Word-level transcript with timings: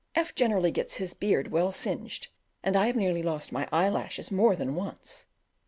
F 0.15 0.33
generally 0.33 0.71
gets 0.71 0.95
his 0.95 1.13
beard 1.13 1.51
well 1.51 1.71
singed, 1.71 2.29
and 2.63 2.75
I 2.75 2.87
have 2.87 2.95
nearly 2.95 3.21
lost 3.21 3.51
my 3.51 3.69
eyelashes 3.71 4.31
more 4.31 4.55
than 4.55 4.73
once. 4.73 5.27